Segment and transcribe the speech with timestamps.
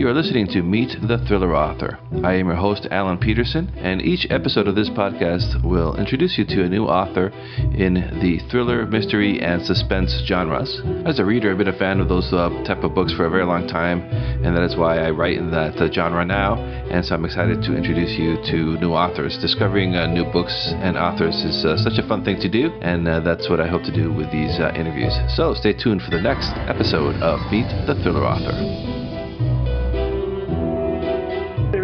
[0.00, 1.98] You are listening to Meet the Thriller Author.
[2.24, 6.46] I am your host, Alan Peterson, and each episode of this podcast will introduce you
[6.46, 7.28] to a new author
[7.76, 7.92] in
[8.22, 10.80] the thriller, mystery, and suspense genres.
[11.04, 13.30] As a reader, I've been a fan of those uh, type of books for a
[13.30, 16.54] very long time, and that is why I write in that uh, genre now.
[16.56, 19.36] And so I'm excited to introduce you to new authors.
[19.36, 23.06] Discovering uh, new books and authors is uh, such a fun thing to do, and
[23.06, 25.12] uh, that's what I hope to do with these uh, interviews.
[25.36, 29.09] So stay tuned for the next episode of Meet the Thriller Author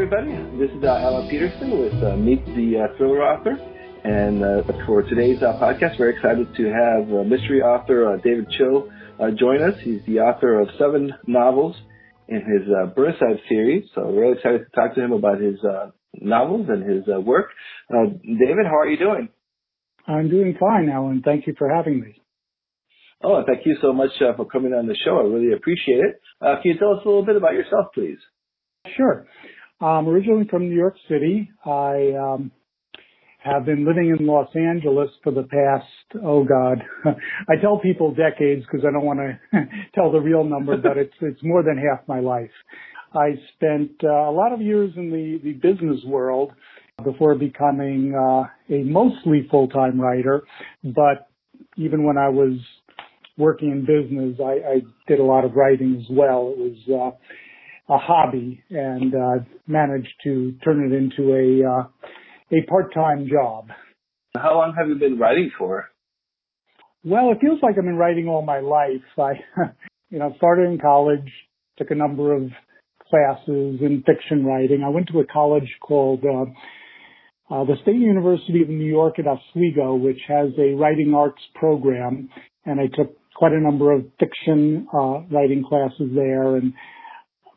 [0.06, 0.56] everybody.
[0.56, 3.59] This is uh, Alan Peterson with uh, Meet the uh, Thriller Author.
[4.05, 8.88] And uh, for today's uh, podcast, we're excited to have uh, mystery author David Cho
[9.37, 9.74] join us.
[9.82, 11.74] He's the author of seven novels
[12.29, 13.88] in his Burnside series.
[13.96, 15.56] So we're really excited to talk to him about his
[16.15, 17.46] novels and his work.
[17.91, 19.29] David, how are you doing?
[20.07, 21.23] I'm doing fine, Alan.
[21.24, 22.23] Thank you for having me.
[23.24, 25.18] Oh, thank you so much uh, for coming on the show.
[25.18, 26.20] I really appreciate it.
[26.41, 28.18] Uh, can you tell us a little bit about yourself, please?
[28.96, 29.27] Sure.
[29.80, 31.51] I'm originally from New York City.
[31.65, 32.51] I um,
[33.38, 36.83] have been living in Los Angeles for the past, oh God,
[37.49, 39.38] I tell people decades because I don't want to
[39.95, 42.51] tell the real number, but it's, it's more than half my life.
[43.15, 46.52] I spent uh, a lot of years in the, the business world
[47.05, 50.43] before becoming uh, a mostly full-time writer,
[50.83, 51.29] but
[51.77, 52.59] even when I was
[53.37, 56.55] working in business, I, I did a lot of writing as well.
[56.57, 57.16] It was uh,
[57.88, 61.88] a hobby and uh, managed to turn it into a uh,
[62.52, 63.68] a part-time job.
[64.34, 65.87] How long have you been writing for?
[67.04, 69.03] Well, it feels like I've been writing all my life.
[69.19, 69.32] I,
[70.10, 71.31] you know, started in college,
[71.78, 72.50] took a number of
[73.09, 74.82] classes in fiction writing.
[74.84, 79.26] I went to a college called uh, uh, the State University of New York at
[79.26, 82.28] Oswego, which has a writing arts program,
[82.65, 86.72] and I took quite a number of fiction uh, writing classes there and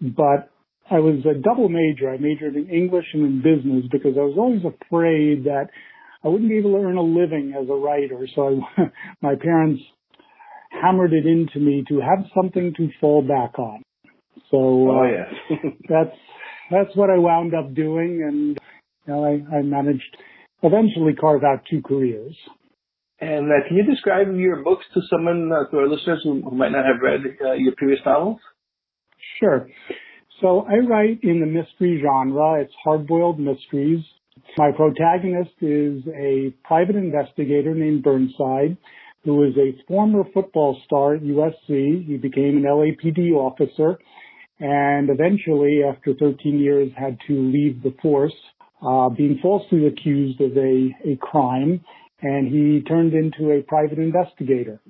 [0.01, 0.49] but
[0.91, 2.09] I was a double major.
[2.09, 5.67] I majored in English and in business because I was always afraid that
[6.23, 8.27] I wouldn't be able to earn a living as a writer.
[8.35, 8.83] So I,
[9.21, 9.81] my parents
[10.81, 13.83] hammered it into me to have something to fall back on.
[14.51, 15.69] So oh, uh, yeah.
[15.89, 16.17] that's
[16.71, 18.59] that's what I wound up doing, and
[19.05, 20.17] you know, I, I managed
[20.61, 22.35] eventually carve out two careers.
[23.21, 26.55] And uh, can you describe your books to someone, uh, to our listeners who, who
[26.55, 28.39] might not have read uh, your previous novels?
[29.39, 29.67] Sure.
[30.41, 32.61] So I write in the mystery genre.
[32.61, 34.03] It's hard-boiled mysteries.
[34.57, 38.77] My protagonist is a private investigator named Burnside,
[39.25, 42.05] who is a former football star at USC.
[42.05, 43.99] He became an LAPD officer
[44.59, 48.33] and eventually, after 13 years, had to leave the force,
[48.85, 51.79] uh, being falsely accused of a, a crime,
[52.21, 54.81] and he turned into a private investigator.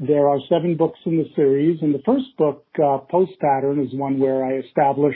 [0.00, 3.94] There are seven books in the series, and the first book, uh, Post Pattern, is
[3.94, 5.14] one where I establish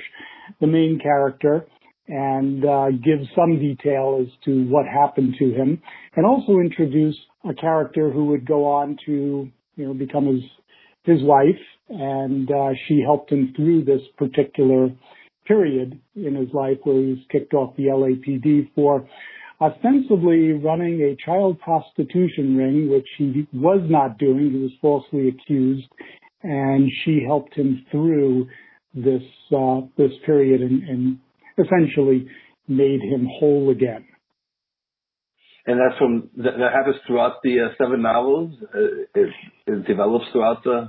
[0.61, 1.66] the main character
[2.06, 5.83] and uh, give some detail as to what happened to him,
[6.15, 7.17] and also introduce
[7.49, 10.43] a character who would go on to, you know, become his
[11.03, 14.91] his wife, and uh, she helped him through this particular
[15.47, 19.09] period in his life where he was kicked off the LAPD for
[19.60, 24.52] ostensibly running a child prostitution ring, which he was not doing.
[24.52, 25.88] He was falsely accused,
[26.42, 28.48] and she helped him through
[28.94, 29.22] this
[29.56, 31.19] uh, this period and, and
[31.58, 32.28] essentially
[32.69, 34.06] made him whole again.
[35.66, 38.54] And that's from that, that happens throughout the uh, seven novels.
[38.75, 38.78] Uh,
[39.14, 39.28] it,
[39.66, 40.88] it, develops throughout the.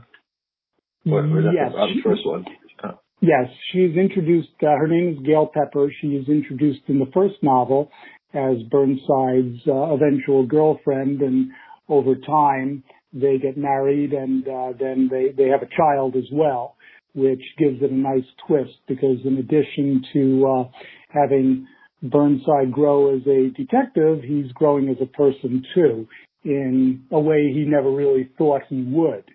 [1.06, 2.46] Or, or yes, the first one.
[2.84, 3.00] Oh.
[3.22, 4.50] Yes, she's introduced.
[4.62, 5.92] Uh, her name is Gail Pepper.
[6.02, 7.92] She is introduced in the first novel,
[8.34, 11.52] as Burnside's uh, eventual girlfriend, and
[11.88, 16.76] over time they get married, and uh, then they they have a child as well,
[17.16, 20.70] which gives it a nice twist because in addition to uh,
[21.10, 21.68] having
[22.04, 26.08] Burnside grow as a detective, he's growing as a person too,
[26.44, 29.26] in a way he never really thought he would.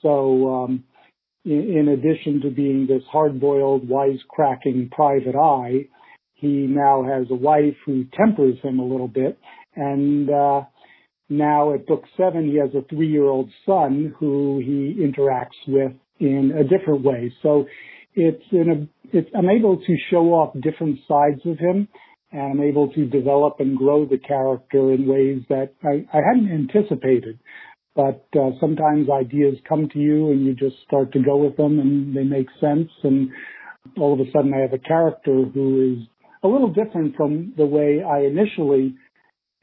[0.00, 0.64] So.
[0.64, 0.84] Um,
[1.44, 5.88] in, in addition to being this hard-boiled, wisecracking private eye,
[6.42, 9.38] he now has a wife who tempers him a little bit.
[9.76, 10.62] And uh,
[11.28, 15.92] now at book seven, he has a three year old son who he interacts with
[16.18, 17.32] in a different way.
[17.42, 17.66] So
[18.14, 21.86] it's in a, it's, I'm able to show off different sides of him
[22.32, 26.50] and I'm able to develop and grow the character in ways that I, I hadn't
[26.50, 27.38] anticipated.
[27.94, 31.78] But uh, sometimes ideas come to you and you just start to go with them
[31.78, 32.90] and they make sense.
[33.04, 33.30] And
[33.96, 36.08] all of a sudden I have a character who is
[36.42, 38.94] a little different from the way I initially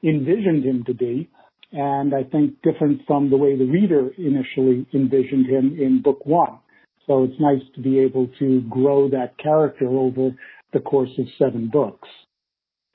[0.04, 1.30] envisioned him to be,
[1.72, 6.60] and I think different from the way the reader initially envisioned him in book one.
[7.06, 10.32] So it's nice to be able to grow that character over
[10.74, 12.08] the course of seven books.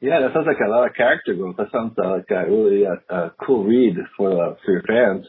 [0.01, 1.57] Yeah, that sounds like a lot of character growth.
[1.57, 5.27] That sounds uh, like a really uh, a cool read for uh, for your fans.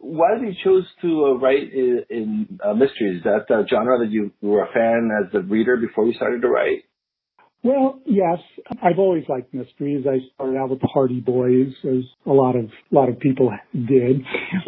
[0.00, 3.18] Why did you choose to uh, write in, in uh, mysteries?
[3.18, 6.42] Is that a genre that you were a fan as a reader before you started
[6.42, 6.84] to write?
[7.64, 8.38] Well, yes,
[8.82, 10.06] I've always liked mysteries.
[10.08, 13.52] I started out with the Hardy Boys, as a lot of a lot of people
[13.72, 14.22] did.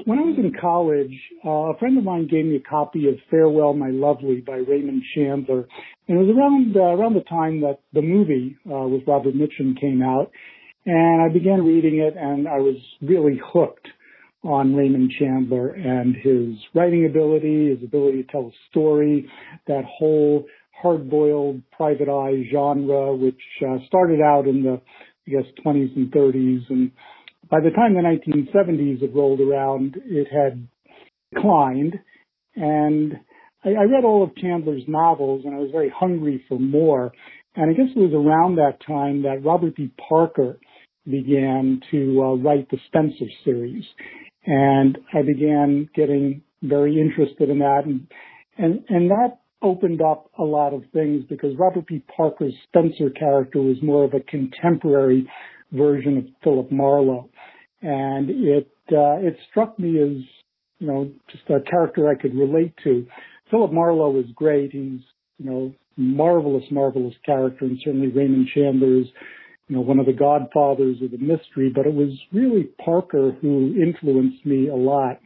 [0.07, 1.13] When I was in college,
[1.47, 5.03] uh, a friend of mine gave me a copy of Farewell, My Lovely by Raymond
[5.15, 5.69] Chandler,
[6.09, 9.81] and it was around uh, around the time that the movie uh, with Robert Mitchum
[9.81, 10.33] came out,
[10.85, 13.87] and I began reading it, and I was really hooked
[14.43, 19.31] on Raymond Chandler and his writing ability, his ability to tell a story,
[19.67, 20.45] that whole
[20.81, 24.81] hard-boiled private eye genre, which uh, started out in the,
[25.27, 26.71] I guess, 20s and 30s.
[26.71, 26.91] And
[27.51, 30.67] by the time the 1970s had rolled around, it had
[31.35, 31.95] declined.
[32.57, 33.15] And
[33.65, 37.13] I, I read all of Chandler's novels and I was very hungry for more.
[37.57, 39.91] And I guess it was around that time that Robert B.
[40.09, 40.59] Parker
[41.05, 43.85] began to uh, write the Spenser series.
[44.47, 47.83] And I began getting very interested in that.
[47.85, 48.07] And,
[48.57, 52.03] and, and that opened up a lot of things because Robert B.
[52.17, 55.29] Parker's Spenser character was more of a contemporary
[55.73, 57.29] version of Philip Marlowe,
[57.83, 60.25] and it uh, it struck me as
[60.79, 63.07] you know just a character I could relate to.
[63.51, 65.01] Philip Marlowe is great; he's
[65.39, 69.07] you know marvelous, marvelous character, and certainly Raymond Chandler is
[69.69, 71.71] you know one of the godfathers of the mystery.
[71.75, 75.21] But it was really Parker who influenced me a lot.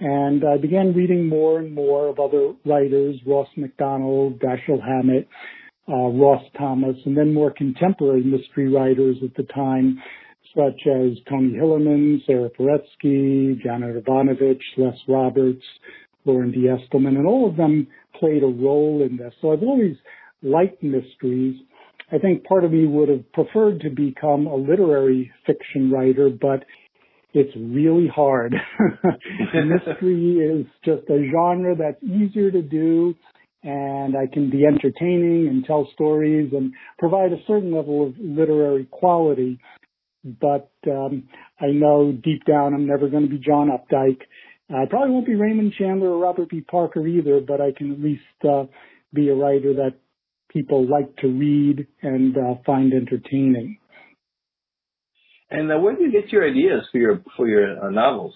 [0.00, 5.28] And I began reading more and more of other writers, Ross Macdonald, Dashiell Hammett,
[5.88, 10.02] uh, Ross Thomas, and then more contemporary mystery writers at the time,
[10.56, 15.64] such as Tony Hillerman, Sarah Paretsky, Janet Evanovich, Les Roberts,
[16.24, 16.66] Loren D.
[16.68, 17.86] Estleman, and all of them
[18.18, 19.34] played a role in this.
[19.42, 19.96] So I've always
[20.42, 21.60] liked mysteries.
[22.10, 26.64] I think part of me would have preferred to become a literary fiction writer, but
[27.32, 28.54] it's really hard.
[29.52, 33.14] And mystery is just a genre that's easier to do
[33.62, 38.86] and I can be entertaining and tell stories and provide a certain level of literary
[38.90, 39.58] quality.
[40.24, 41.24] But um,
[41.60, 44.20] I know deep down I'm never going to be John Updike.
[44.70, 46.60] I probably won't be Raymond Chandler or Robert B.
[46.60, 48.64] Parker either, but I can at least uh,
[49.12, 49.94] be a writer that
[50.50, 53.78] people like to read and uh, find entertaining.
[55.50, 58.34] And uh, where do you get your ideas for your for your uh, novels?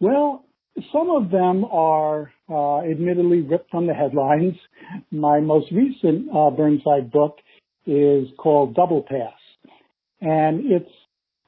[0.00, 0.44] Well,
[0.92, 4.54] some of them are uh, admittedly ripped from the headlines.
[5.10, 7.38] My most recent uh, Burnside book
[7.86, 9.38] is called Double Pass,
[10.20, 10.86] and it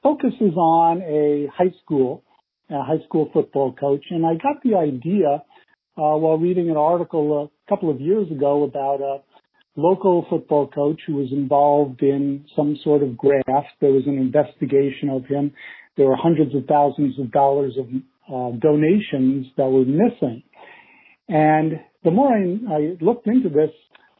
[0.03, 2.23] focuses on a high school,
[2.69, 4.03] a high school football coach.
[4.09, 5.43] And I got the idea
[5.97, 9.19] uh, while reading an article a couple of years ago about a
[9.75, 13.69] local football coach who was involved in some sort of graft.
[13.79, 15.53] There was an investigation of him.
[15.97, 17.85] There were hundreds of thousands of dollars of
[18.31, 20.43] uh, donations that were missing.
[21.27, 23.71] And the more I, I looked into this,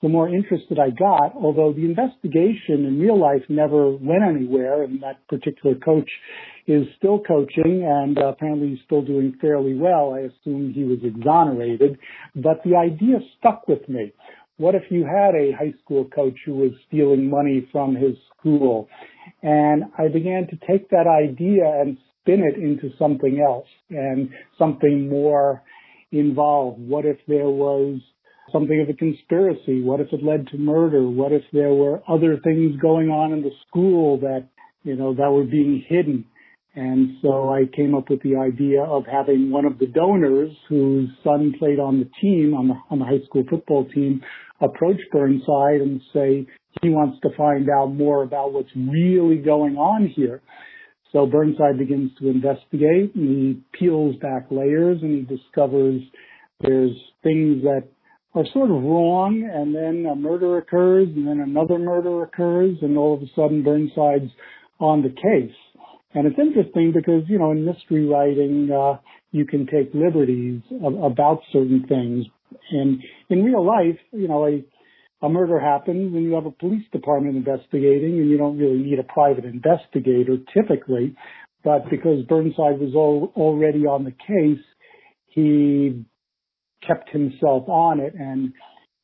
[0.01, 5.01] the more interested I got, although the investigation in real life never went anywhere, and
[5.03, 6.09] that particular coach
[6.67, 10.13] is still coaching and uh, apparently he's still doing fairly well.
[10.13, 11.99] I assume he was exonerated,
[12.35, 14.11] but the idea stuck with me.
[14.57, 18.87] What if you had a high school coach who was stealing money from his school?
[19.41, 25.09] And I began to take that idea and spin it into something else and something
[25.09, 25.63] more
[26.11, 26.79] involved.
[26.79, 27.99] What if there was
[28.51, 29.81] something of a conspiracy?
[29.81, 31.09] What if it led to murder?
[31.09, 34.47] What if there were other things going on in the school that,
[34.83, 36.25] you know, that were being hidden?
[36.73, 41.09] And so I came up with the idea of having one of the donors whose
[41.23, 44.21] son played on the team, on the, on the high school football team,
[44.61, 46.47] approach Burnside and say
[46.81, 50.41] he wants to find out more about what's really going on here.
[51.11, 56.01] So Burnside begins to investigate and he peels back layers and he discovers
[56.61, 57.83] there's things that
[58.33, 62.97] are sort of wrong and then a murder occurs and then another murder occurs and
[62.97, 64.31] all of a sudden Burnside's
[64.79, 65.55] on the case.
[66.13, 68.99] And it's interesting because, you know, in mystery writing, uh,
[69.31, 72.25] you can take liberties about certain things.
[72.71, 76.83] And in real life, you know, a, a murder happens and you have a police
[76.91, 81.15] department investigating and you don't really need a private investigator typically.
[81.63, 84.63] But because Burnside was all, already on the case,
[85.27, 86.03] he
[86.85, 88.51] kept himself on it and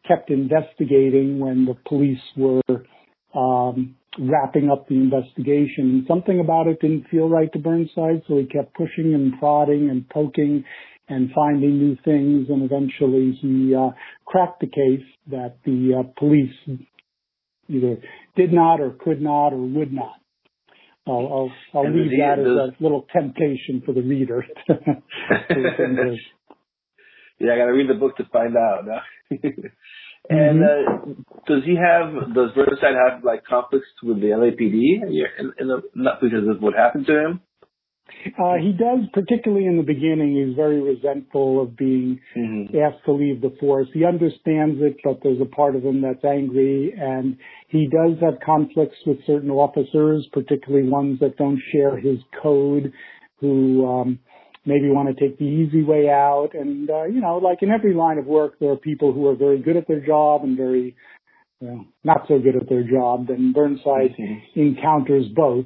[0.08, 2.62] kept investigating when the police were
[3.36, 6.05] um, wrapping up the investigation.
[6.07, 10.07] Something about it didn't feel right to Burnside, so he kept pushing and prodding and
[10.10, 10.63] poking
[11.10, 12.48] and finding new things.
[12.50, 13.91] And eventually he uh,
[14.25, 16.53] cracked the case that the uh, police
[17.69, 17.98] either
[18.36, 20.15] did not or could not or would not.
[21.05, 24.46] I'll, I'll, I'll leave that as a little temptation for the reader.
[27.39, 28.86] yeah, I got to read the book to find out.
[28.86, 29.00] No?
[30.29, 31.12] and mm-hmm.
[31.12, 31.13] uh,
[31.48, 32.34] does he have?
[32.34, 35.03] Does Burnside have like conflicts with the LAPD?
[35.39, 37.41] In, in the, not because of what happened to him.
[38.39, 40.36] Uh, he does, particularly in the beginning.
[40.36, 42.75] He's very resentful of being mm-hmm.
[42.77, 43.88] asked to leave the force.
[43.93, 48.39] He understands it, but there's a part of him that's angry, and he does have
[48.46, 52.91] conflicts with certain officers, particularly ones that don't share his code,
[53.39, 54.19] who um,
[54.67, 56.50] maybe want to take the easy way out.
[56.53, 59.36] And uh, you know, like in every line of work, there are people who are
[59.36, 60.95] very good at their job and very
[61.59, 63.29] you know, not so good at their job.
[63.29, 64.59] And Burnside mm-hmm.
[64.59, 65.65] encounters both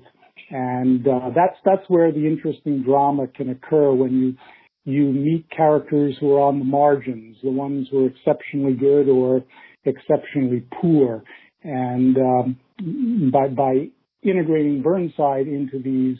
[0.51, 4.35] and uh, that's that's where the interesting drama can occur when you
[4.83, 9.43] you meet characters who are on the margins, the ones who are exceptionally good or
[9.85, 11.23] exceptionally poor,
[11.63, 13.87] and um, by by
[14.23, 16.17] integrating Burnside into these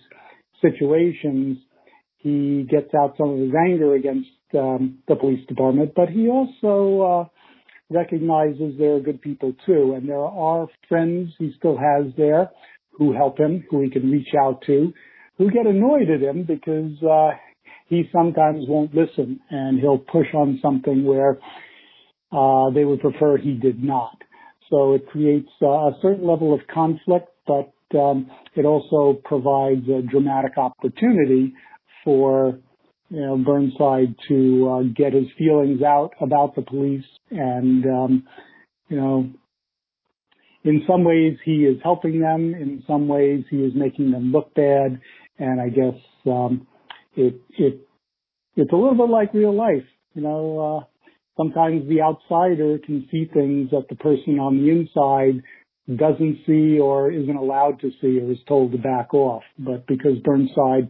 [0.61, 1.57] situations,
[2.21, 7.01] he gets out some of his anger against um, the police department, but he also
[7.01, 12.49] uh, recognizes there are good people too, and there are friends he still has there
[12.91, 14.93] who help him, who he can reach out to,
[15.37, 17.31] who get annoyed at him because uh,
[17.87, 21.39] he sometimes won't listen and he'll push on something where
[22.31, 24.17] uh, they would prefer he did not.
[24.69, 30.01] So it creates uh, a certain level of conflict, but um, it also provides a
[30.01, 31.53] dramatic opportunity
[32.03, 32.59] for
[33.09, 38.23] you know Burnside to uh, get his feelings out about the police and um,
[38.89, 39.29] you know
[40.63, 42.53] in some ways he is helping them.
[42.53, 44.99] In some ways he is making them look bad.
[45.39, 46.67] And I guess, um,
[47.15, 47.87] it, it,
[48.55, 49.85] it's a little bit like real life.
[50.13, 50.85] You know, uh,
[51.37, 55.41] sometimes the outsider can see things that the person on the inside
[55.97, 59.43] doesn't see or isn't allowed to see or is told to back off.
[59.57, 60.89] But because Burnside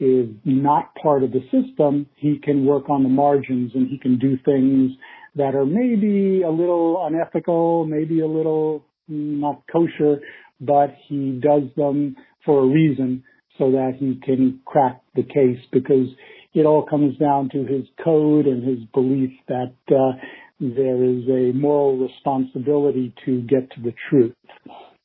[0.00, 4.18] is not part of the system, he can work on the margins and he can
[4.18, 4.92] do things
[5.36, 10.20] that are maybe a little unethical, maybe a little not kosher,
[10.60, 13.22] but he does them for a reason
[13.58, 16.08] so that he can crack the case because
[16.54, 20.16] it all comes down to his code and his belief that uh,
[20.60, 24.34] there is a moral responsibility to get to the truth.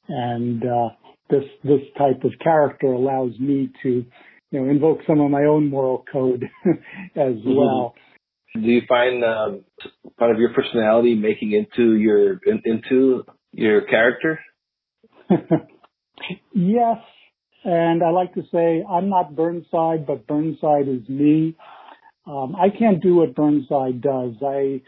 [0.08, 0.90] And uh,
[1.30, 4.06] this this type of character allows me to,
[4.54, 6.44] you know, invoke some of my own moral code
[7.16, 7.56] as mm-hmm.
[7.56, 7.96] well.
[8.54, 9.66] Do you find um,
[10.20, 14.40] part of your personality making into your in, into your character?
[16.54, 16.98] yes,
[17.64, 21.56] and I like to say I'm not Burnside, but Burnside is me.
[22.28, 24.36] Um, I can't do what Burnside does.
[24.46, 24.82] I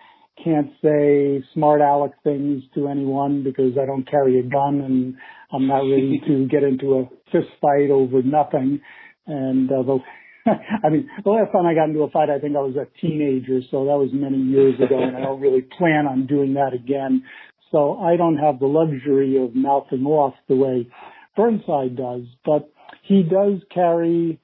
[0.43, 5.15] can't say smart aleck things to anyone because I don't carry a gun and
[5.51, 8.81] I'm not ready to get into a fist fight over nothing.
[9.27, 9.99] And uh, the,
[10.83, 12.87] I mean, the last time I got into a fight, I think I was a
[12.99, 16.73] teenager, so that was many years ago, and I don't really plan on doing that
[16.73, 17.23] again.
[17.71, 20.87] So I don't have the luxury of mouthing off the way
[21.35, 22.71] Burnside does, but
[23.03, 24.39] he does carry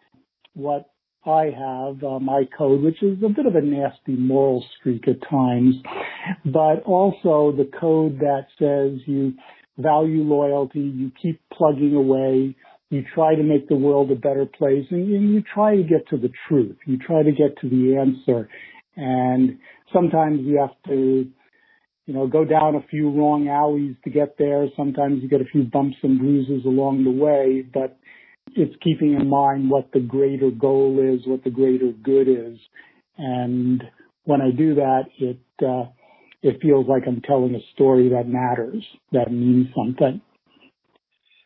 [0.54, 0.90] what
[1.26, 5.22] I have, uh, my code, which is a bit of a nasty moral streak at
[5.30, 5.76] times,
[6.46, 9.34] but also the code that says you
[9.78, 12.56] value loyalty, you keep plugging away,
[12.92, 16.18] you try to make the world a better place, and, you try to get to
[16.18, 16.76] the truth.
[16.86, 18.50] You try to get to the answer.
[18.98, 19.58] And
[19.94, 21.26] sometimes you have to
[22.06, 24.68] you know, go down a few wrong alleys to get there.
[24.76, 27.98] Sometimes you get a few bumps and bruises along the way, but
[28.54, 32.60] it's keeping in mind what the greater goal is, what the greater good is.
[33.18, 33.82] And
[34.26, 35.90] when I do that, it, uh,
[36.42, 38.84] it feels like I'm telling a story that matters,
[39.14, 40.22] that means something.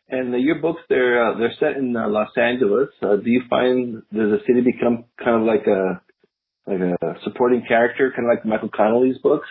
[0.08, 2.90] And your books, they're uh, they're set in uh, Los Angeles.
[3.02, 6.00] Uh, do you find does the city become kind of like a
[6.66, 9.48] like a supporting character, kind of like Michael Connelly's books?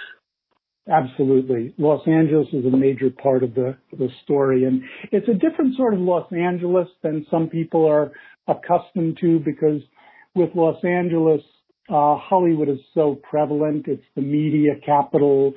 [0.88, 1.74] Absolutely.
[1.77, 4.65] Los Angeles is a major part of the, the story.
[4.65, 8.12] And it's a different sort of Los Angeles than some people are
[8.47, 9.81] accustomed to because
[10.35, 11.41] with Los Angeles,
[11.89, 13.88] uh, Hollywood is so prevalent.
[13.88, 15.53] It's the media capital,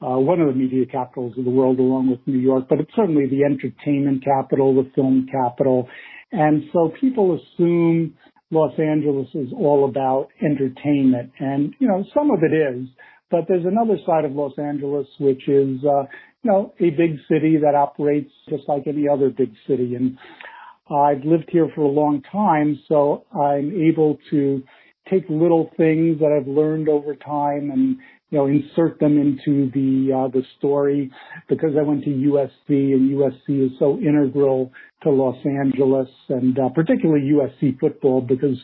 [0.00, 3.26] one of the media capitals of the world along with New York, but it's certainly
[3.26, 5.88] the entertainment capital, the film capital.
[6.32, 8.14] And so people assume
[8.50, 11.32] Los Angeles is all about entertainment.
[11.38, 12.88] And, you know, some of it is,
[13.30, 16.02] but there's another side of Los Angeles, which is, uh,
[16.42, 19.94] you know, a big city that operates just like any other big city.
[19.94, 20.18] And
[20.90, 24.62] I've lived here for a long time, so I'm able to
[25.08, 27.98] take little things that I've learned over time and
[28.30, 31.10] you know insert them into the uh, the story
[31.48, 34.72] because I went to USC and USC is so integral
[35.02, 38.56] to Los Angeles and uh, particularly USC football because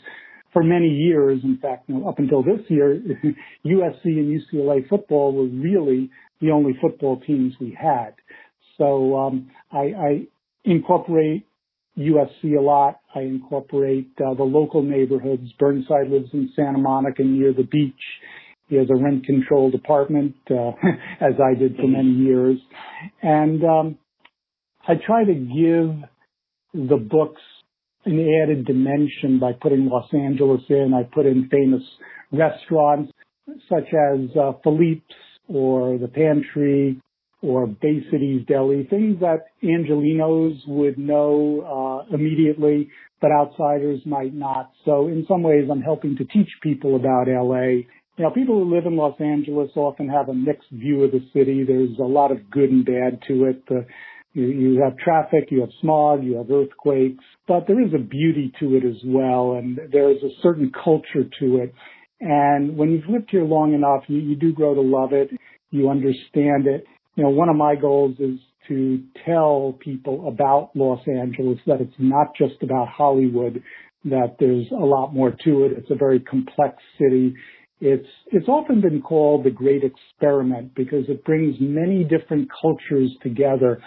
[0.53, 2.99] for many years, in fact, you know, up until this year,
[3.67, 8.15] USC and UCLA football were really the only football teams we had.
[8.79, 10.27] So um, I, I
[10.65, 11.47] incorporate
[11.99, 13.01] USC a lot.
[13.15, 15.51] I incorporate uh, the local neighborhoods.
[15.59, 17.95] Burnside lives in Santa Monica near the beach.
[18.69, 20.71] He has a rent controlled apartment, uh,
[21.21, 22.59] as I did for many years.
[23.23, 23.99] And um,
[24.89, 27.43] I try to give the books
[28.05, 30.93] an added dimension by putting Los Angeles in.
[30.95, 31.83] I put in famous
[32.33, 33.13] restaurants
[33.69, 35.15] such as uh, Philippe's
[35.49, 37.01] or the Pantry
[37.43, 42.89] or Bay Cities Deli, things that Angelenos would know uh, immediately,
[43.21, 44.73] but outsiders might not.
[44.85, 47.83] So in some ways, I'm helping to teach people about LA.
[48.17, 51.21] You know, people who live in Los Angeles often have a mixed view of the
[51.35, 51.65] city.
[51.65, 53.63] There's a lot of good and bad to it.
[53.71, 53.87] Uh,
[54.33, 58.53] you, you have traffic, you have smog, you have earthquakes, but there is a beauty
[58.61, 61.75] to it as well, and there is a certain culture to it.
[62.21, 65.31] And when you've lived here long enough, you, you do grow to love it.
[65.71, 71.01] You understand it you know, one of my goals is to tell people about Los
[71.09, 73.63] Angeles that it's not just about Hollywood,
[74.05, 75.73] that there's a lot more to it.
[75.77, 77.35] It's a very complex city.
[77.81, 83.83] It's, it's often been called the great experiment because it brings many different cultures together,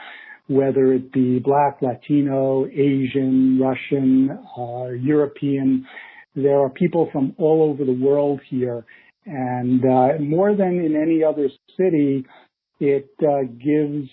[0.47, 5.87] whether it be black, Latino, Asian, Russian, uh, European.
[6.35, 8.85] There are people from all over the world here.
[9.25, 12.25] And uh, more than in any other city,
[12.79, 14.09] it uh, gives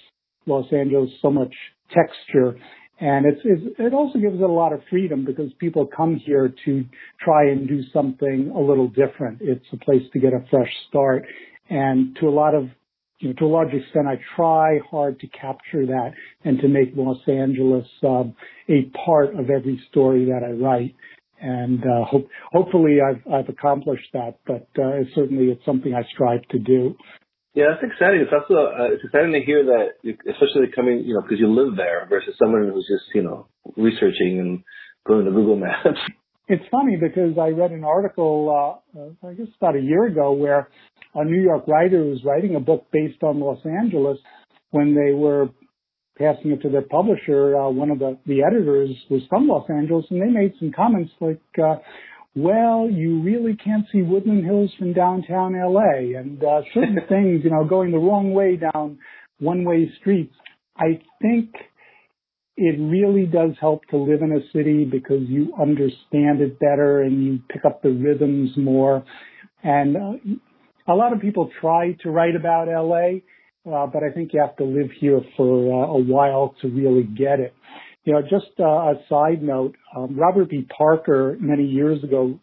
[0.46, 1.54] Los Angeles so much
[1.90, 2.58] texture.
[2.98, 6.54] And it's, it's, it also gives it a lot of freedom because people come here
[6.64, 6.84] to
[7.22, 9.38] try and do something a little different.
[9.42, 11.24] It's a place to get a fresh start.
[11.68, 12.68] And to a lot of,
[13.18, 16.12] you know, to a large extent, I try hard to capture that
[16.44, 18.34] and to make Los Angeles um,
[18.68, 20.94] a part of every story that I write.
[21.38, 24.38] And uh, hope, hopefully, I've, I've accomplished that.
[24.46, 26.96] But uh, certainly, it's something I strive to do.
[27.56, 28.20] Yeah, that's exciting.
[28.20, 29.96] It's also uh, it's exciting to hear that,
[30.28, 34.38] especially coming, you know, because you live there versus someone who's just, you know, researching
[34.38, 34.62] and
[35.06, 35.98] going to Google Maps.
[36.48, 40.30] It's funny because I read an article, uh, uh, I guess about a year ago,
[40.30, 40.68] where
[41.16, 44.16] a New York writer was writing a book based on Los Angeles.
[44.70, 45.48] When they were
[46.16, 50.04] passing it to their publisher, uh, one of the, the editors was from Los Angeles,
[50.10, 51.78] and they made some comments like, uh,
[52.36, 57.50] well, you really can't see Woodland Hills from downtown LA and uh, certain things, you
[57.50, 58.98] know, going the wrong way down
[59.40, 60.34] one-way streets.
[60.76, 61.54] I think
[62.58, 67.24] it really does help to live in a city because you understand it better and
[67.24, 69.02] you pick up the rhythms more.
[69.62, 73.20] And uh, a lot of people try to write about LA,
[73.70, 77.04] uh, but I think you have to live here for uh, a while to really
[77.04, 77.54] get it.
[78.06, 80.64] You know, just uh, a side note, um, Robert B.
[80.78, 82.38] Parker many years ago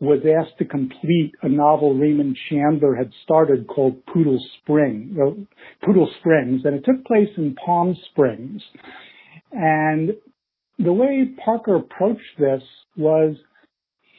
[0.00, 5.46] was asked to complete a novel Raymond Chandler had started called Poodle Spring,
[5.84, 8.62] Poodle Springs, and it took place in Palm Springs.
[9.52, 10.12] And
[10.78, 12.62] the way Parker approached this
[12.96, 13.36] was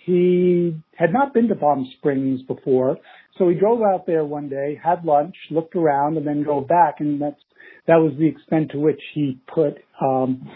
[0.05, 2.99] he had not been to Palm Springs before,
[3.39, 6.99] so he drove out there one day, had lunch, looked around, and then drove back,
[6.99, 7.41] and that's
[7.87, 10.47] that was the extent to which he put um,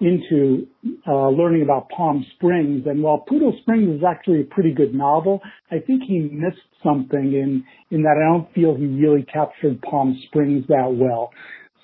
[0.00, 0.66] into
[1.06, 2.84] uh, learning about Palm Springs.
[2.86, 7.32] And while Poodle Springs is actually a pretty good novel, I think he missed something
[7.32, 11.30] in in that I don't feel he really captured Palm Springs that well.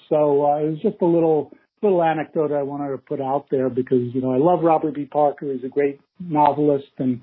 [0.08, 3.70] So uh, it was just a little little anecdote I wanted to put out there
[3.70, 5.06] because you know I love Robert B.
[5.06, 5.52] Parker.
[5.52, 7.20] He's a great novelist, and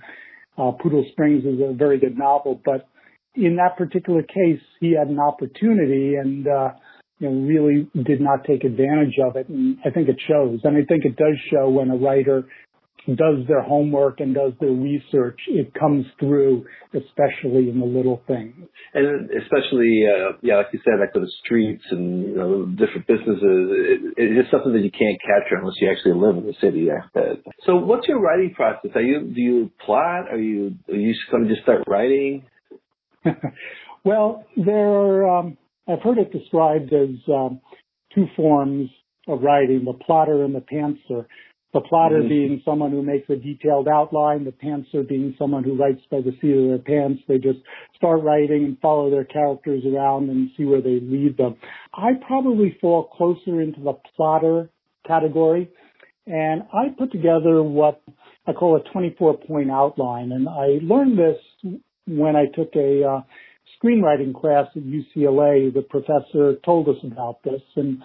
[0.58, 2.60] uh, Poodle Springs is a very good novel.
[2.64, 2.88] But
[3.36, 6.72] in that particular case, he had an opportunity, and uh,
[7.20, 9.50] you know, really did not take advantage of it.
[9.50, 10.60] And I think it shows.
[10.64, 12.46] And I think it does show when a writer
[13.16, 18.54] does their homework and does their research, it comes through, especially in the little things.
[18.94, 23.40] And especially, uh, yeah, like you said, like the streets and you know, different businesses.
[23.42, 26.90] It, it's just something that you can't capture unless you actually live in the city.
[27.66, 28.92] So, what's your writing process?
[28.96, 30.30] Are you do you plot?
[30.30, 32.44] Are you are you going to just start writing?
[34.04, 35.40] well, there are.
[35.40, 37.62] Um, I've heard it described as um,
[38.14, 38.90] two forms
[39.28, 41.26] of writing, the plotter and the pantser.
[41.74, 42.30] The plotter mm-hmm.
[42.30, 46.32] being someone who makes a detailed outline, the pantser being someone who writes by the
[46.42, 47.22] seat of their pants.
[47.28, 47.60] They just
[47.96, 51.58] start writing and follow their characters around and see where they lead them.
[51.94, 54.70] I probably fall closer into the plotter
[55.06, 55.70] category,
[56.26, 58.02] and I put together what
[58.48, 60.32] I call a 24 point outline.
[60.32, 61.74] And I learned this
[62.08, 63.22] when I took a uh,
[63.76, 65.74] screenwriting class at UCLA.
[65.74, 68.02] The professor told us about this and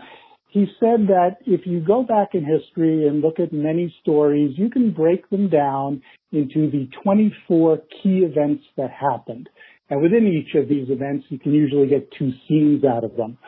[0.53, 4.68] he said that if you go back in history and look at many stories, you
[4.68, 9.48] can break them down into the 24 key events that happened.
[9.88, 13.38] And within each of these events, you can usually get two scenes out of them.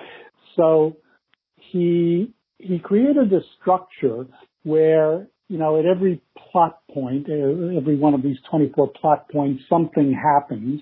[0.57, 0.97] So
[1.57, 4.27] he, he created this structure
[4.63, 9.63] where, you know, at every plot point, uh, every one of these 24 plot points,
[9.69, 10.81] something happens.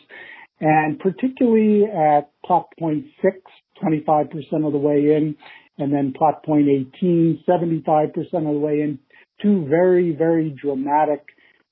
[0.65, 3.37] And particularly at plot point six,
[3.83, 4.31] 25%
[4.65, 5.35] of the way in,
[5.77, 9.01] and then plot point 18, 75% of the way in,
[9.43, 11.25] two very, very dramatic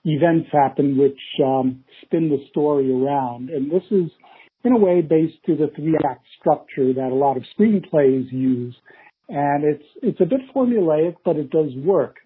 [0.05, 3.51] events happen which um, spin the story around.
[3.51, 4.11] And this is,
[4.65, 8.75] in a way, based to the three-act structure that a lot of screenplays use.
[9.29, 12.17] And it's it's a bit formulaic, but it does work.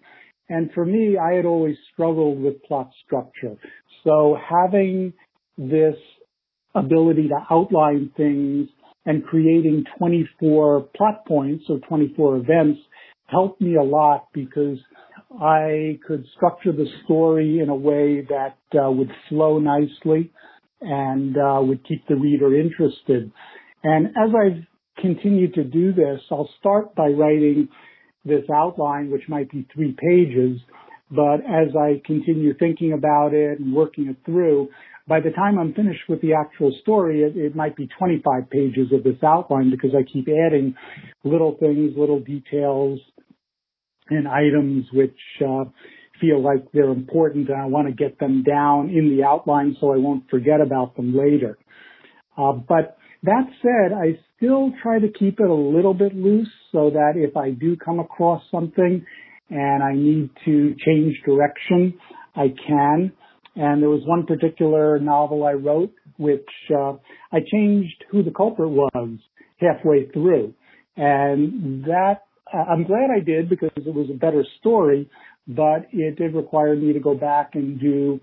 [0.49, 3.55] And for me, I had always struggled with plot structure.
[4.03, 5.13] So having
[5.57, 5.95] this
[6.75, 8.67] ability to outline things
[9.05, 12.79] and creating 24 plot points or 24 events
[13.27, 14.77] helped me a lot because
[15.39, 20.31] I could structure the story in a way that uh, would flow nicely
[20.81, 23.31] and uh, would keep the reader interested.
[23.83, 24.63] And as I've
[25.01, 27.67] continued to do this, I'll start by writing
[28.23, 30.59] this outline, which might be three pages,
[31.11, 34.69] but as I continue thinking about it and working it through,
[35.07, 38.91] by the time I'm finished with the actual story, it, it, might be 25 pages
[38.91, 40.75] of this outline because I keep adding
[41.23, 42.99] little things, little details,
[44.09, 45.65] and items which uh,
[46.19, 49.93] feel like they're important, and I want to get them down in the outline so
[49.93, 51.57] I won't forget about them later.
[52.37, 56.89] Uh, but that said, I still try to keep it a little bit loose so
[56.91, 59.05] that if I do come across something
[59.49, 61.97] and I need to change direction,
[62.35, 63.13] I can.
[63.55, 66.93] And there was one particular novel I wrote which uh,
[67.31, 69.19] I changed who the culprit was
[69.57, 70.53] halfway through.
[70.97, 72.21] And that,
[72.53, 75.09] I'm glad I did because it was a better story,
[75.47, 78.19] but it did require me to go back and do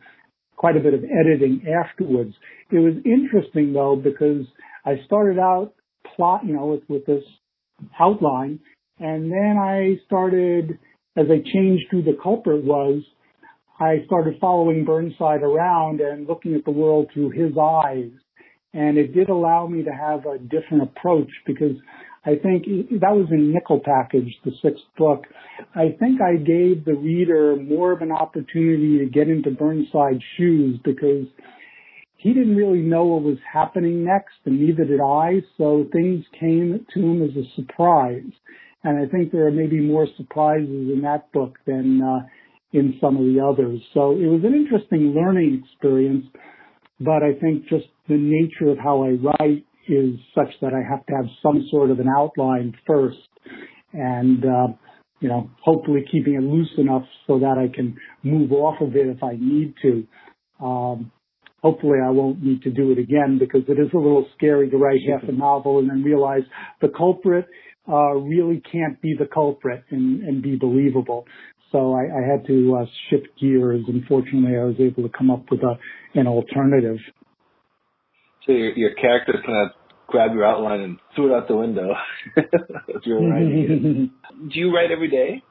[0.56, 2.34] quite a bit of editing afterwards.
[2.70, 4.46] It was interesting though because
[4.86, 5.74] I started out
[6.16, 7.24] plot, you know, with, with this
[8.00, 8.60] outline
[8.98, 10.78] and then I started,
[11.16, 13.02] as I changed who the culprit was,
[13.82, 18.10] I started following Burnside around and looking at the world through his eyes.
[18.72, 21.76] And it did allow me to have a different approach because
[22.24, 22.64] I think
[23.00, 25.24] that was in Nickel Package, the sixth book.
[25.74, 30.78] I think I gave the reader more of an opportunity to get into Burnside's shoes
[30.84, 31.26] because
[32.18, 35.42] he didn't really know what was happening next and neither did I.
[35.58, 38.30] So things came to him as a surprise.
[38.84, 42.26] And I think there are maybe more surprises in that book than, uh,
[42.72, 43.80] in some of the others.
[43.94, 46.26] So it was an interesting learning experience,
[47.00, 51.04] but I think just the nature of how I write is such that I have
[51.06, 53.18] to have some sort of an outline first
[53.92, 54.68] and, uh,
[55.20, 59.06] you know, hopefully keeping it loose enough so that I can move off of it
[59.06, 60.06] if I need to.
[60.64, 61.12] Um,
[61.62, 64.76] hopefully I won't need to do it again because it is a little scary to
[64.76, 66.42] write half a novel and then realize
[66.80, 67.46] the culprit
[67.88, 71.26] uh, really can't be the culprit and, and be believable.
[71.72, 75.50] So I, I had to uh, shift gears, Unfortunately, I was able to come up
[75.50, 75.78] with a,
[76.14, 76.98] an alternative.
[78.46, 79.72] So your, your character kind of
[80.06, 81.94] grabbed your outline and threw it out the window
[82.36, 82.44] as
[83.04, 84.50] you were writing it.
[84.52, 85.42] Do you write every day?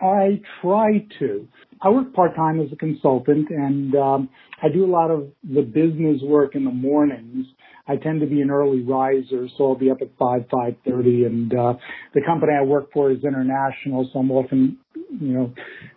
[0.00, 1.48] I try to.
[1.82, 4.28] I work part time as a consultant, and um,
[4.62, 7.46] I do a lot of the business work in the mornings.
[7.86, 11.24] I tend to be an early riser, so I'll be up at five, five thirty.
[11.24, 11.74] And uh,
[12.14, 15.54] the company I work for is international, so I'm often, you know,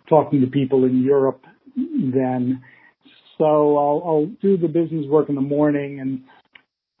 [0.08, 1.42] talking to people in Europe.
[1.76, 2.62] Then,
[3.38, 6.22] so I'll, I'll do the business work in the morning, and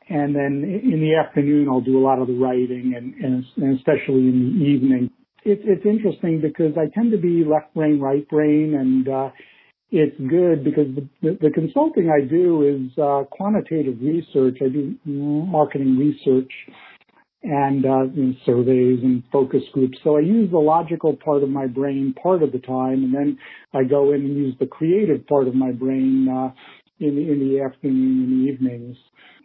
[0.08, 3.76] and then in the afternoon I'll do a lot of the writing, and, and, and
[3.78, 5.10] especially in the evening
[5.44, 9.30] it's it's interesting because I tend to be left brain, right brain, and uh,
[9.90, 14.58] it's good because the, the, the consulting I do is uh, quantitative research.
[14.60, 16.52] I do marketing research
[17.42, 19.98] and uh, you know, surveys and focus groups.
[20.04, 23.38] So I use the logical part of my brain part of the time, and then
[23.72, 26.50] I go in and use the creative part of my brain uh,
[27.00, 28.96] in in the afternoon and evenings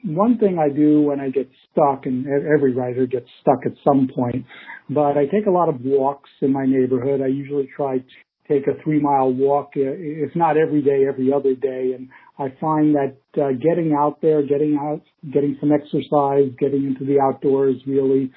[0.03, 4.09] one thing I do when I get stuck, and every writer gets stuck at some
[4.13, 4.45] point,
[4.89, 7.21] but I take a lot of walks in my neighborhood.
[7.21, 8.03] I usually try to
[8.47, 11.93] take a three mile walk, uh, if not every day, every other day.
[11.95, 15.01] And I find that uh, getting out there, getting out,
[15.31, 18.31] getting some exercise, getting into the outdoors really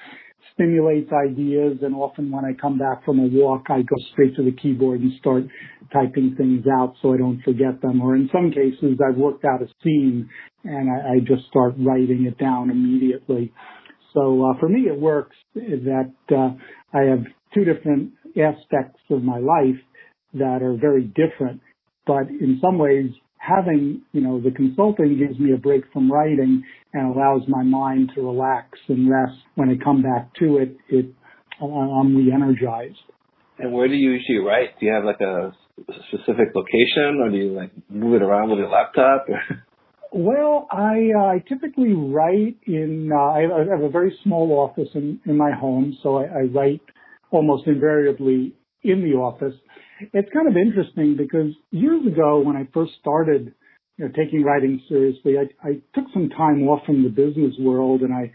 [0.53, 4.43] stimulates ideas and often when I come back from a walk, I go straight to
[4.43, 5.43] the keyboard and start
[5.93, 8.01] typing things out so I don't forget them.
[8.01, 10.29] Or in some cases, I've worked out a scene
[10.63, 13.53] and I, I just start writing it down immediately.
[14.13, 16.55] So uh, for me, it works is that uh,
[16.97, 19.79] I have two different aspects of my life
[20.33, 21.61] that are very different,
[22.05, 26.63] but in some ways having, you know, the consulting gives me a break from writing
[26.93, 29.37] and allows my mind to relax and rest.
[29.55, 31.05] When I come back to it, it
[31.61, 32.97] I'm re-energized.
[33.59, 34.79] And where do you usually write?
[34.79, 35.53] Do you have like a
[36.09, 39.25] specific location, or do you like move it around with your laptop?
[40.11, 43.09] well, I uh, I typically write in.
[43.11, 46.81] Uh, I have a very small office in in my home, so I, I write
[47.31, 49.55] almost invariably in the office
[50.13, 53.53] it's kind of interesting because years ago when I first started
[53.97, 58.01] you know, taking writing seriously, I, I took some time off from the business world
[58.01, 58.31] and I,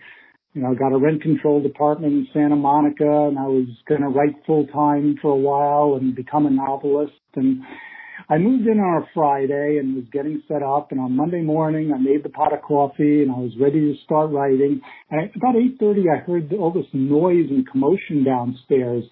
[0.55, 4.09] you know, got a rent control department in Santa Monica and I was going to
[4.09, 7.13] write full time for a while and become a novelist.
[7.37, 7.63] And
[8.29, 10.91] I moved in on a Friday and was getting set up.
[10.91, 13.95] And on Monday morning, I made the pot of coffee and I was ready to
[14.05, 14.81] start writing.
[15.11, 19.05] And about 8.30, I heard all this noise and commotion downstairs.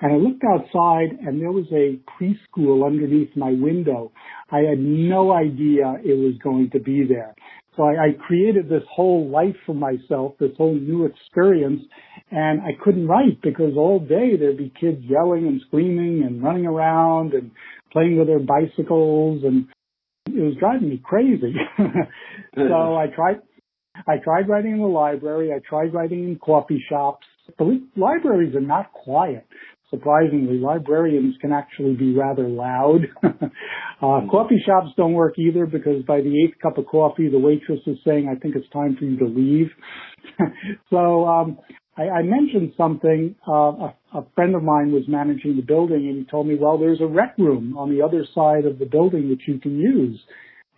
[0.00, 4.12] And I looked outside and there was a preschool underneath my window.
[4.50, 7.34] I had no idea it was going to be there.
[7.76, 11.82] So I, I created this whole life for myself, this whole new experience,
[12.30, 16.66] and I couldn't write because all day there'd be kids yelling and screaming and running
[16.66, 17.50] around and
[17.92, 19.66] playing with their bicycles and
[20.26, 21.54] it was driving me crazy.
[22.54, 23.40] so I tried
[24.06, 25.52] I tried writing in the library.
[25.52, 27.26] I tried writing in coffee shops.
[27.58, 29.44] The libraries are not quiet
[29.90, 33.00] surprisingly, librarians can actually be rather loud.
[33.24, 37.80] uh, coffee shops don't work either because by the eighth cup of coffee, the waitress
[37.86, 39.68] is saying, I think it's time for you to leave.
[40.90, 41.58] so, um,
[41.96, 46.18] I, I mentioned something, uh, a, a friend of mine was managing the building and
[46.18, 49.28] he told me, well, there's a rec room on the other side of the building
[49.30, 50.20] that you can use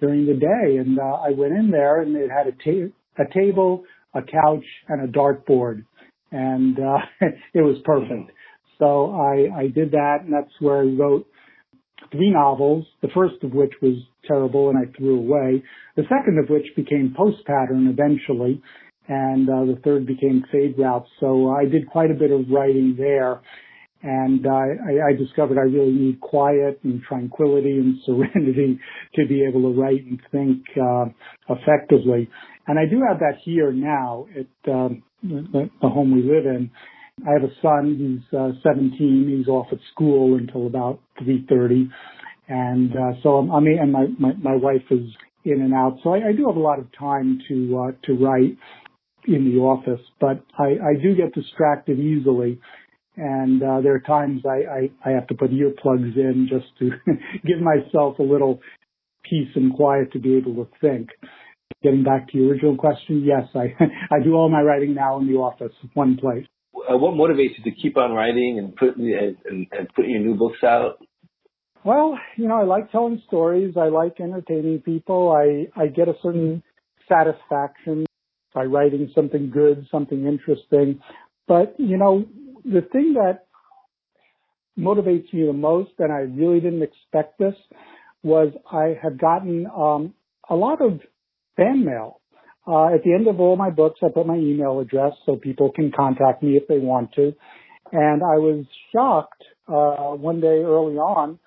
[0.01, 0.77] during the day.
[0.77, 4.65] And, uh, I went in there and it had a, ta- a table, a couch,
[4.89, 5.85] and a dartboard.
[6.33, 6.99] And, uh,
[7.55, 8.31] it was perfect.
[8.81, 11.27] So I, I did that, and that's where I wrote
[12.11, 13.95] three novels, the first of which was
[14.27, 15.63] terrible and I threw away,
[15.97, 18.63] the second of which became Post Pattern eventually,
[19.09, 21.09] and uh, the third became Fade Routes.
[21.21, 23.41] So I did quite a bit of writing there.
[24.03, 28.79] And uh, I, I discovered I really need quiet and tranquility and serenity
[29.17, 31.05] to be able to write and think uh,
[31.51, 32.31] effectively.
[32.67, 36.71] And I do have that here now at um, the, the home we live in.
[37.29, 37.97] I have a son.
[37.99, 39.37] He's uh, 17.
[39.39, 41.89] He's off at school until about 3:30,
[42.49, 45.07] and uh, so I'm, I mean, and my, my my wife is
[45.45, 45.99] in and out.
[46.03, 48.57] So I, I do have a lot of time to uh, to write
[49.27, 52.61] in the office, but I, I do get distracted easily.
[53.17, 56.91] And uh, there are times I, I, I have to put earplugs in just to
[57.47, 58.61] give myself a little
[59.25, 61.11] peace and quiet to be able to think.
[61.83, 63.75] Getting back to your original question, yes, I
[64.11, 66.47] I do all my writing now in the office, one place
[66.89, 70.35] what motivates you to keep on writing and put and, and, and putting your new
[70.35, 70.99] books out?
[71.85, 73.75] Well, you know, I like telling stories.
[73.77, 75.31] I like entertaining people.
[75.31, 76.63] I I get a certain
[77.09, 78.07] satisfaction
[78.55, 81.01] by writing something good, something interesting.
[81.49, 82.27] But you know,
[82.65, 83.47] the thing that
[84.79, 87.55] motivates me the most, and I really didn't expect this,
[88.23, 90.15] was I have gotten um,
[90.49, 91.01] a lot of
[91.57, 92.20] fan mail
[92.67, 95.71] uh, at the end of all my books, I put my email address so people
[95.73, 97.35] can contact me if they want to.
[97.93, 101.39] And I was shocked uh, one day early on,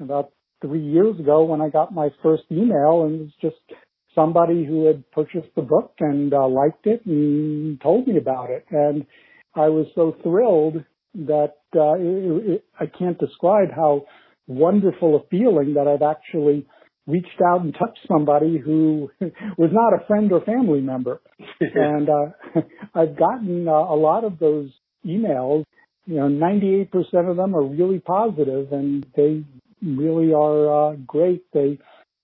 [0.00, 3.78] about three years ago, when I got my first email, and it was just
[4.14, 8.64] somebody who had purchased the book and uh, liked it and told me about it.
[8.70, 9.06] And
[9.54, 14.06] I was so thrilled that uh, it, it, I can't describe how
[14.46, 16.66] wonderful a feeling that I've actually
[17.08, 19.10] reached out and touched somebody who
[19.56, 21.20] was not a friend or family member.
[21.60, 22.60] and uh,
[22.94, 24.70] I've gotten uh, a lot of those
[25.04, 25.64] emails.
[26.06, 26.88] You know, 98%
[27.30, 29.44] of them are really positive and they
[29.82, 31.44] really are uh, great.
[31.52, 31.78] They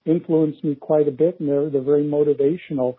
[0.07, 2.97] influence me quite a bit and they're, they're very motivational.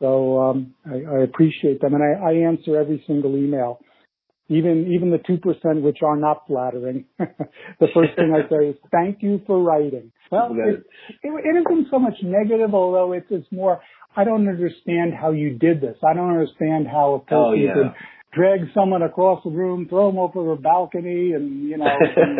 [0.00, 3.80] So um, I, I appreciate them and I, I answer every single email
[4.48, 7.04] even even the two percent which are not flattering.
[7.18, 10.10] the first thing I say is thank you for writing.
[10.30, 10.84] Well, it,
[11.22, 13.80] it, it isn't so much negative, although it's it's more.
[14.16, 15.96] I don't understand how you did this.
[16.02, 17.74] I don't understand how a person oh, yeah.
[17.74, 17.92] could
[18.32, 21.86] drag someone across the room, throw them over a balcony, and you know.
[22.16, 22.38] and,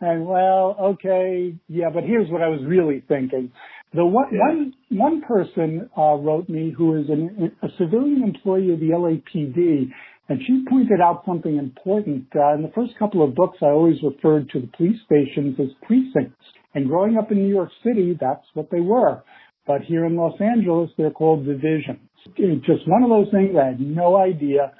[0.00, 3.52] and well, okay, yeah, but here's what I was really thinking.
[3.94, 4.38] The one, yeah.
[4.40, 9.90] one, one person uh, wrote me who is an, a civilian employee of the LAPD,
[10.28, 12.26] and she pointed out something important.
[12.34, 15.68] Uh, in the first couple of books, I always referred to the police stations as
[15.82, 16.44] precincts.
[16.74, 19.22] And growing up in New York City, that's what they were.
[19.66, 22.08] But here in Los Angeles, they're called divisions.
[22.36, 24.72] It's just one of those things I had no idea.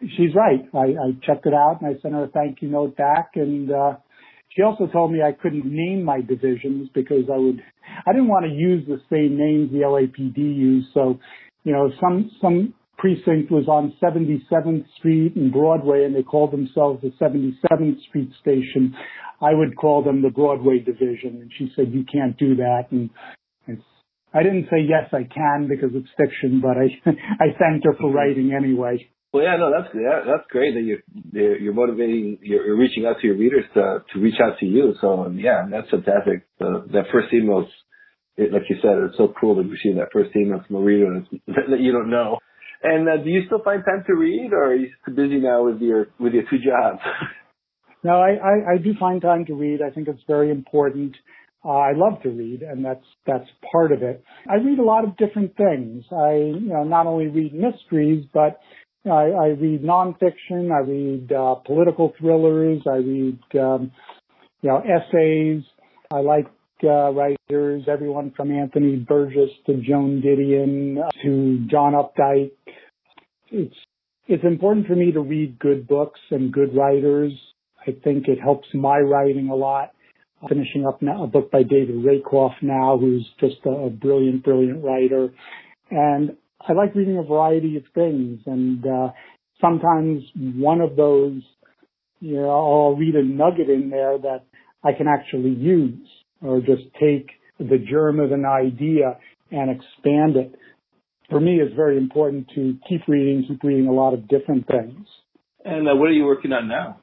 [0.00, 0.60] She's right.
[0.74, 3.70] I, I checked it out and I sent her a thank you note back and,
[3.70, 3.96] uh,
[4.54, 7.62] she also told me I couldn't name my divisions because I would,
[8.06, 10.88] I didn't want to use the same names the LAPD used.
[10.92, 11.18] So,
[11.64, 17.02] you know, some, some precinct was on 77th Street and Broadway and they called themselves
[17.02, 18.94] the 77th Street station.
[19.40, 21.40] I would call them the Broadway division.
[21.40, 22.84] And she said, you can't do that.
[22.90, 23.10] And
[24.34, 26.88] I didn't say yes, I can because it's fiction, but I
[27.44, 29.08] I thanked her for writing anyway.
[29.32, 33.26] Well, yeah, no, that's that's great that you're you're motivating, you're, you're reaching out to
[33.26, 34.94] your readers to to reach out to you.
[35.00, 36.46] So yeah, that's fantastic.
[36.60, 37.66] Uh, that first email,
[38.38, 41.80] like you said, it's so cool to receive that first email from a reader that
[41.80, 42.38] you don't know.
[42.82, 45.64] And uh, do you still find time to read, or are you too busy now
[45.64, 47.00] with your with your two jobs?
[48.04, 49.80] no, I, I I do find time to read.
[49.82, 51.16] I think it's very important.
[51.64, 54.24] Uh, I love to read, and that's that's part of it.
[54.50, 56.04] I read a lot of different things.
[56.10, 58.58] I you know not only read mysteries, but
[59.06, 60.72] I, I read nonfiction.
[60.72, 62.82] I read uh, political thrillers.
[62.86, 63.92] I read um,
[64.60, 65.62] you know essays.
[66.10, 66.46] I like
[66.82, 72.52] writers, everyone from Anthony Burgess to Joan Didion to John Updike.
[73.50, 73.74] It's
[74.26, 77.32] it's important for me to read good books and good writers.
[77.80, 79.92] I think it helps my writing a lot
[80.48, 85.32] finishing up now, a book by David Rakoff now, who's just a, brilliant, brilliant writer.
[85.90, 88.40] And I like reading a variety of things.
[88.46, 89.08] And uh,
[89.60, 91.42] sometimes one of those,
[92.20, 94.44] you know, I'll read a nugget in there that
[94.84, 96.08] I can actually use
[96.42, 99.18] or just take the germ of an idea
[99.50, 100.54] and expand it.
[101.30, 105.06] For me, it's very important to keep reading, keep reading a lot of different things.
[105.64, 106.98] And uh, what are you working on now?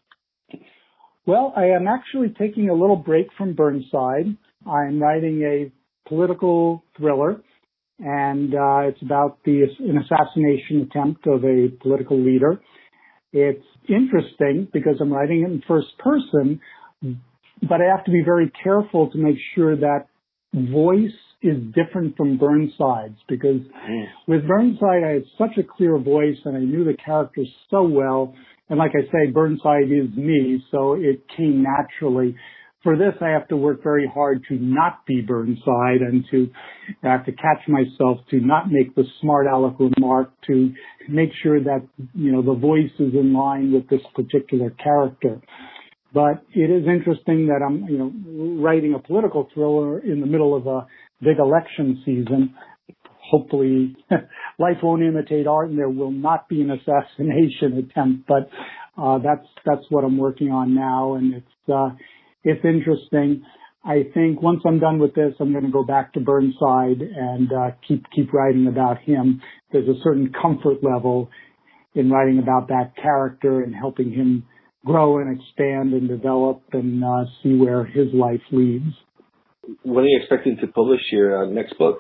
[1.26, 4.36] Well, I am actually taking a little break from Burnside.
[4.68, 7.42] I'm writing a political thriller,
[8.00, 12.60] and uh, it's about the an assassination attempt of a political leader.
[13.32, 16.60] It's interesting because I'm writing it in first person,
[17.62, 20.08] but I have to be very careful to make sure that
[20.54, 24.06] voice is different from Burnside's because mm.
[24.28, 28.34] with Burnside I had such a clear voice and I knew the characters so well
[28.70, 32.36] and like I say, Burnside is me, so it came naturally.
[32.84, 36.50] For this, I have to work very hard to not be Burnside and to
[37.04, 40.72] I have to catch myself to not make the smart aleck remark, to
[41.10, 45.42] make sure that, you know, the voice is in line with this particular character.
[46.14, 50.56] But it is interesting that I'm, you know, writing a political thriller in the middle
[50.56, 50.88] of a
[51.22, 52.56] big election season
[53.30, 53.96] hopefully
[54.60, 58.50] life won't imitate art and there will not be an assassination attempt, but
[59.02, 61.90] uh, that's that's what I'm working on now, and it's uh,
[62.44, 63.44] it's interesting.
[63.86, 67.52] I think once I'm done with this, I'm going to go back to Burnside and
[67.52, 69.42] uh, keep keep writing about him.
[69.72, 71.30] There's a certain comfort level
[71.96, 74.46] in writing about that character and helping him
[74.86, 78.94] grow and expand and develop and uh, see where his life leads.
[79.84, 82.00] When are you expecting to publish your uh, next book?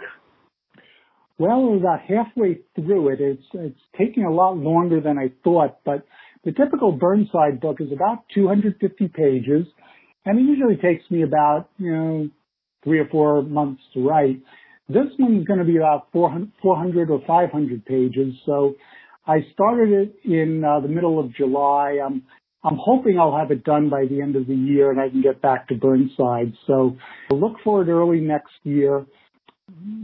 [1.37, 3.21] Well, we're about halfway through it.
[3.21, 6.05] It's it's taking a lot longer than I thought, but
[6.43, 9.65] the typical Burnside book is about 250 pages,
[10.25, 12.29] and it usually takes me about you know
[12.83, 14.41] three or four months to write.
[14.89, 18.75] This one's going to be about 400, or 500 pages, so
[19.27, 21.99] I started it in uh, the middle of July.
[22.03, 22.23] I'm
[22.63, 25.21] I'm hoping I'll have it done by the end of the year, and I can
[25.21, 26.53] get back to Burnside.
[26.67, 26.97] So
[27.31, 29.05] look for it early next year.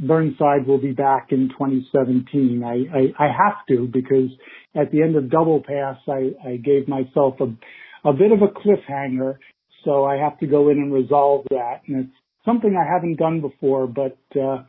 [0.07, 2.63] Burnside will be back in 2017.
[2.63, 4.29] I, have to because
[4.73, 9.37] at the end of Double Pass, I, gave myself a, a bit of a cliffhanger.
[9.83, 11.81] So I have to go in and resolve that.
[11.87, 12.15] And it's
[12.45, 14.63] something I haven't done before, but, uh,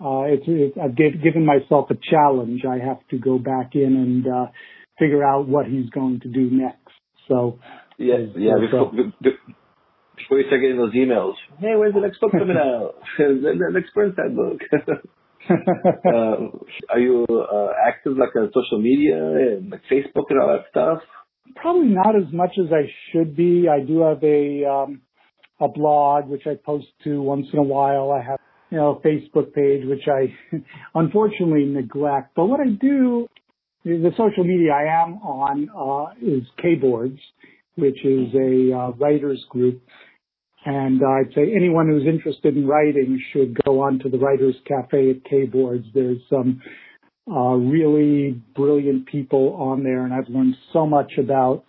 [0.00, 2.62] uh, I've give, given myself a challenge.
[2.64, 4.46] I have to go back in and, uh,
[4.98, 6.81] figure out what he's going to do next.
[7.28, 7.58] So,
[7.98, 8.54] yeah, yeah.
[8.60, 12.94] Before, before you start getting those emails, hey, when's the next book coming out?
[13.18, 14.60] the, the next Burnside book.
[15.50, 20.66] uh, are you uh, active like on social media and like Facebook and all that
[20.70, 20.98] stuff?
[21.56, 23.66] Probably not as much as I should be.
[23.68, 25.02] I do have a um,
[25.60, 28.10] a blog which I post to once in a while.
[28.10, 28.38] I have
[28.70, 30.34] you know a Facebook page which I
[30.94, 32.32] unfortunately neglect.
[32.34, 33.28] But what I do,
[33.84, 37.18] the social media I am on uh, is Kboards,
[37.76, 39.82] which is a uh, writers group
[40.64, 45.10] And I'd say anyone who's interested in writing should go on to the Writers Cafe
[45.10, 45.86] at K-Boards.
[45.92, 46.62] There's some
[47.28, 51.64] uh, really brilliant people on there, and I've learned so much about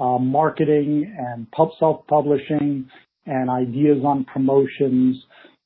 [0.00, 2.88] uh, marketing and pub self-publishing
[3.26, 5.16] and ideas on promotions.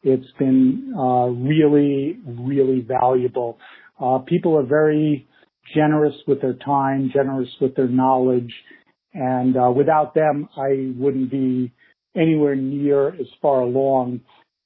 [0.03, 3.59] It's been uh, really, really valuable.
[4.01, 5.29] Uh, people are very
[5.75, 8.53] generous with their time, generous with their knowledge,
[9.15, 11.73] and uh, without them, I wouldn't be
[12.17, 14.21] anywhere near as far along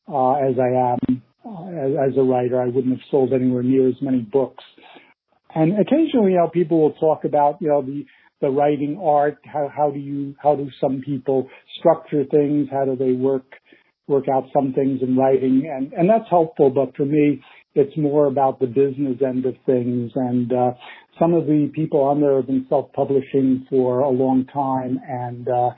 [0.08, 2.60] uh, as I am uh, as, as a writer.
[2.60, 4.64] I wouldn't have sold anywhere near as many books.
[5.54, 8.04] And occasionally, you know, people will talk about, you know, the
[8.40, 9.38] the writing art.
[9.44, 12.68] How how do you how do some people structure things?
[12.70, 13.46] How do they work
[14.06, 15.70] work out some things in writing?
[15.74, 16.70] And and that's helpful.
[16.70, 17.42] But for me,
[17.76, 20.10] it's more about the business end of things.
[20.14, 20.72] And uh,
[21.18, 25.70] some of the people on there have been self-publishing for a long time, and uh,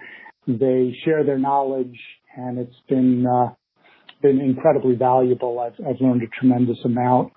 [0.46, 1.98] they share their knowledge,
[2.36, 3.52] and it's been uh,
[4.22, 5.60] been incredibly valuable.
[5.60, 7.32] I've, I've learned a tremendous amount.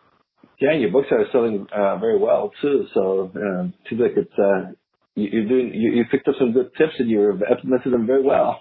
[0.59, 2.85] Yeah, your books are selling uh, very well too.
[2.93, 4.71] So uh, it seems like it's uh,
[5.15, 8.23] you, are doing you, you picked up some good tips and you're implementing them very
[8.23, 8.59] well.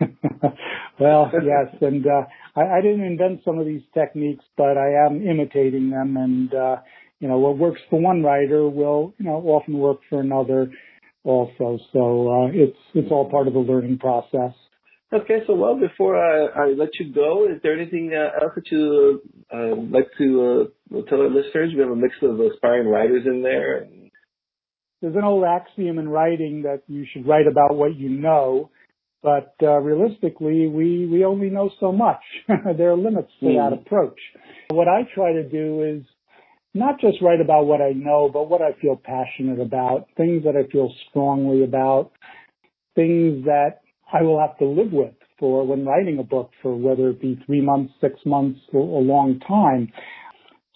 [1.00, 2.22] well, yes, and uh,
[2.56, 6.76] I, I didn't invent some of these techniques, but I am imitating them, and uh,
[7.20, 10.70] you know what works for one writer will you know often work for another
[11.24, 11.78] also.
[11.92, 14.52] So uh, it's it's all part of the learning process.
[15.12, 18.70] Okay, so well, before I, I let you go, is there anything uh, else that
[18.72, 19.22] you
[19.54, 21.72] uh, like to uh, tell our listeners?
[21.74, 23.86] We have a mix of aspiring writers in there.
[25.00, 28.70] There's an old axiom in writing that you should write about what you know,
[29.22, 32.20] but uh, realistically, we we only know so much.
[32.48, 33.56] there are limits to mm.
[33.56, 34.18] that approach.
[34.70, 36.06] What I try to do is
[36.74, 40.54] not just write about what I know, but what I feel passionate about, things that
[40.56, 42.12] I feel strongly about,
[42.94, 43.80] things that
[44.12, 47.38] I will have to live with for when writing a book for whether it be
[47.46, 49.92] three months, six months, or a long time.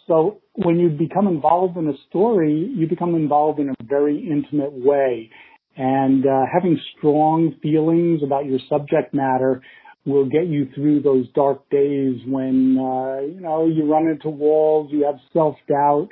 [0.07, 4.72] So when you become involved in a story, you become involved in a very intimate
[4.72, 5.30] way.
[5.77, 9.62] And uh, having strong feelings about your subject matter
[10.05, 14.91] will get you through those dark days when uh, you know you run into walls,
[14.91, 16.09] you have self doubt,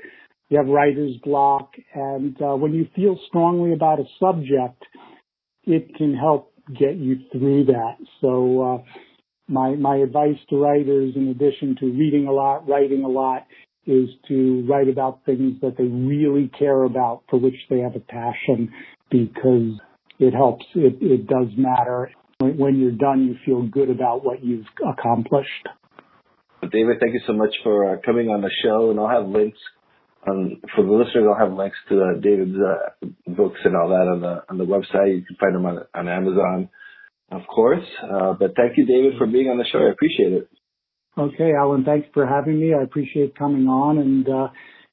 [0.49, 4.83] you have writer's block, and uh, when you feel strongly about a subject,
[5.65, 7.97] it can help get you through that.
[8.21, 8.99] So uh,
[9.49, 13.47] my my advice to writers, in addition to reading a lot, writing a lot,
[13.87, 18.01] is to write about things that they really care about, for which they have a
[18.01, 18.71] passion,
[19.11, 19.81] because
[20.19, 20.65] it helps.
[20.75, 22.11] It, it does matter.
[22.41, 25.69] When you're done, you feel good about what you've accomplished.
[26.73, 29.59] David, thank you so much for uh, coming on the show, and I'll have links
[30.29, 34.09] um, for the listeners, I'll have links to uh, David's uh, books and all that
[34.09, 35.15] on the on the website.
[35.15, 36.69] You can find them on on Amazon,
[37.31, 37.85] of course.
[38.03, 39.79] Uh, but thank you, David, for being on the show.
[39.79, 40.49] I appreciate it.
[41.17, 42.75] Okay, Alan, thanks for having me.
[42.75, 44.49] I appreciate coming on and uh,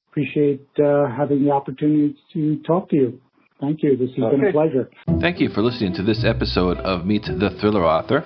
[0.09, 3.21] appreciate uh, having the opportunity to talk to you.
[3.59, 3.95] Thank you.
[3.95, 4.35] This has okay.
[4.35, 4.89] been a pleasure.
[5.21, 8.25] Thank you for listening to this episode of Meet the Thriller Author.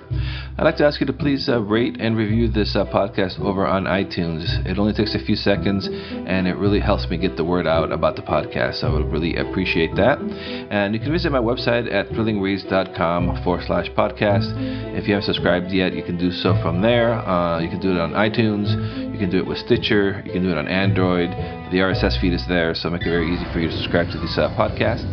[0.60, 3.66] I'd like to ask you to please uh, rate and review this uh, podcast over
[3.66, 4.44] on iTunes.
[4.66, 7.90] It only takes a few seconds and it really helps me get the word out
[7.90, 8.84] about the podcast.
[8.84, 10.18] I would really appreciate that.
[10.20, 14.52] And you can visit my website at thrillingreads.com forward slash podcast.
[14.98, 17.14] If you haven't subscribed yet, you can do so from there.
[17.14, 18.68] Uh, you can do it on iTunes.
[19.14, 20.22] You can do it with Stitcher.
[20.26, 21.30] You can do it on Android.
[21.72, 24.18] The RSS feed is there, so make it very easy for you to subscribe to
[24.18, 25.06] this uh, podcast.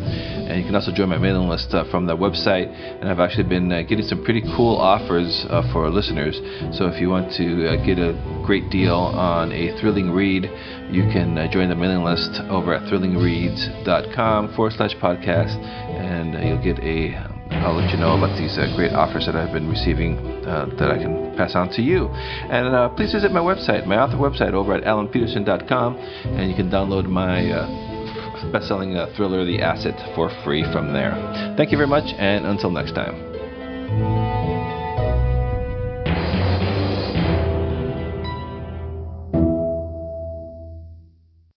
[0.48, 2.72] And you can also join my mailing list uh, from the website.
[2.72, 6.36] And I've actually been uh, getting some pretty cool offers uh, for listeners.
[6.78, 8.14] So if you want to uh, get a
[8.46, 10.44] great deal on a thrilling read,
[10.90, 16.64] you can uh, join the mailing list over at thrillingreads.com forward slash podcast, and you'll
[16.64, 20.18] get a I'll let you know about these uh, great offers that I've been receiving
[20.46, 22.08] uh, that I can pass on to you.
[22.08, 26.70] And uh, please visit my website, my author website over at alanpetersen.com, and you can
[26.70, 31.14] download my uh, best-selling uh, thriller, The Asset, for free from there.
[31.58, 34.37] Thank you very much, and until next time.